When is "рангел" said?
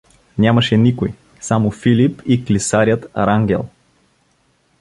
3.17-3.69